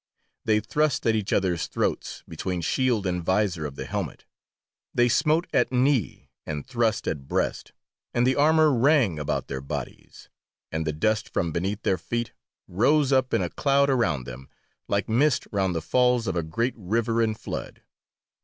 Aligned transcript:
They 0.45 0.59
thrust 0.59 1.05
at 1.05 1.13
each 1.13 1.31
others' 1.31 1.67
throats 1.67 2.23
between 2.27 2.61
shield 2.61 3.05
and 3.05 3.23
visor 3.23 3.67
of 3.67 3.75
the 3.75 3.85
helmet, 3.85 4.25
they 4.95 5.07
smote 5.07 5.45
at 5.53 5.71
knee, 5.71 6.31
and 6.43 6.65
thrust 6.65 7.07
at 7.07 7.27
breast, 7.27 7.71
and 8.11 8.25
the 8.25 8.35
armour 8.35 8.73
rang 8.73 9.19
about 9.19 9.47
their 9.47 9.61
bodies, 9.61 10.27
and 10.71 10.87
the 10.87 10.91
dust 10.91 11.29
from 11.31 11.51
beneath 11.51 11.83
their 11.83 11.99
feet 11.99 12.33
rose 12.67 13.11
up 13.11 13.31
in 13.31 13.43
a 13.43 13.49
cloud 13.51 13.91
around 13.91 14.23
them, 14.25 14.49
like 14.87 15.07
mist 15.07 15.47
round 15.51 15.75
the 15.75 15.83
falls 15.83 16.25
of 16.25 16.35
a 16.35 16.41
great 16.41 16.73
river 16.77 17.21
in 17.21 17.35
flood. 17.35 17.83